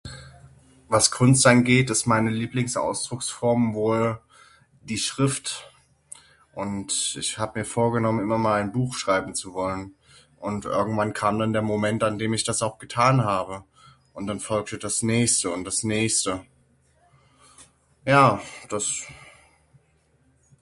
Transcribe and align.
Was 0.87 1.11
Kunst 1.11 1.45
angeht 1.45 1.91
ist 1.91 2.07
meine 2.07 2.31
Lieblingsausdrucksform 2.31 3.75
wohl 3.75 4.19
die 4.81 4.97
Schrift 4.97 5.71
und 6.53 7.15
ich 7.19 7.37
hab 7.37 7.55
mir 7.55 7.65
vorgenommen 7.65 8.19
immer 8.19 8.39
mal 8.39 8.59
ein 8.59 8.71
Buch 8.71 8.95
schreiben 8.95 9.35
zu 9.35 9.53
wollen. 9.53 9.93
Und 10.37 10.65
irgendwann 10.65 11.13
kam 11.13 11.37
dann 11.37 11.53
der 11.53 11.61
Moment 11.61 12.03
an 12.03 12.17
dem 12.17 12.33
ich 12.33 12.43
das 12.43 12.63
auch 12.63 12.79
getan 12.79 13.23
habe 13.23 13.63
und 14.13 14.25
dann 14.25 14.39
folgte 14.39 14.79
das 14.79 15.03
Nächste 15.03 15.51
und 15.51 15.65
das 15.65 15.83
Nächste. 15.83 16.47
Ja 18.03 18.41
das. 18.69 19.03